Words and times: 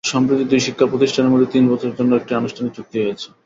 সম্প্রতি 0.03 0.43
দুই 0.43 0.61
প্রতিষ্ঠানের 0.91 1.31
মধ্যে 1.33 1.49
তিন 1.51 1.63
বছরের 1.71 1.95
জন্য 1.95 2.11
একটি 2.15 2.31
আনুষ্ঠানিক 2.35 2.71
চুক্তি 2.75 2.97
হয়েছে। 2.99 3.27